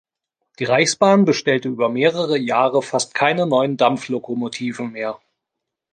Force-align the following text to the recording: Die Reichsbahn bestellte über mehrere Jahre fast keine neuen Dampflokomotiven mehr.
Die 0.57 0.63
Reichsbahn 0.63 1.25
bestellte 1.25 1.67
über 1.69 1.87
mehrere 1.87 2.35
Jahre 2.35 2.81
fast 2.81 3.13
keine 3.13 3.45
neuen 3.45 3.77
Dampflokomotiven 3.77 4.91
mehr. 4.93 5.19